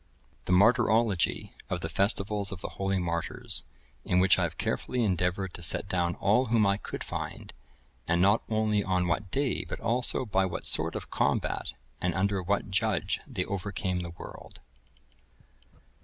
The 0.45 0.51
Martyrology 0.51 1.53
of 1.69 1.81
the 1.81 1.87
Festivals 1.87 2.51
of 2.51 2.61
the 2.61 2.69
Holy 2.69 2.97
Martyrs, 2.97 3.65
in 4.03 4.19
which 4.19 4.39
I 4.39 4.41
have 4.45 4.57
carefully 4.57 5.03
endeavoured 5.03 5.53
to 5.53 5.61
set 5.61 5.87
down 5.87 6.15
all 6.15 6.45
whom 6.45 6.65
I 6.65 6.77
could 6.77 7.03
find, 7.03 7.53
and 8.07 8.19
not 8.19 8.41
only 8.49 8.83
on 8.83 9.07
what 9.07 9.29
day, 9.29 9.63
but 9.63 9.79
also 9.79 10.25
by 10.25 10.43
what 10.47 10.65
sort 10.65 10.95
of 10.95 11.11
combat, 11.11 11.73
and 12.01 12.15
under 12.15 12.41
what 12.41 12.71
judge 12.71 13.19
they 13.27 13.45
overcame 13.45 13.99
the 13.99 14.09
world. 14.09 14.59